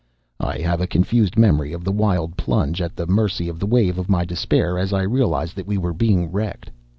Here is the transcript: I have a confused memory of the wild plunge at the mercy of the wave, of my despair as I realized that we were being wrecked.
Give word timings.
I 0.39 0.57
have 0.61 0.81
a 0.81 0.87
confused 0.87 1.37
memory 1.37 1.73
of 1.73 1.83
the 1.83 1.91
wild 1.91 2.35
plunge 2.35 2.81
at 2.81 2.95
the 2.95 3.05
mercy 3.05 3.47
of 3.49 3.59
the 3.59 3.67
wave, 3.67 3.99
of 3.99 4.09
my 4.09 4.25
despair 4.25 4.79
as 4.79 4.93
I 4.93 5.03
realized 5.03 5.55
that 5.57 5.67
we 5.67 5.77
were 5.77 5.93
being 5.93 6.31
wrecked. 6.31 6.71